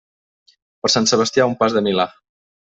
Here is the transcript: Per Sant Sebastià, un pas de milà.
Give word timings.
Per 0.85 0.91
Sant 0.95 1.07
Sebastià, 1.13 1.47
un 1.53 1.55
pas 1.63 1.79
de 1.79 1.87
milà. 1.91 2.11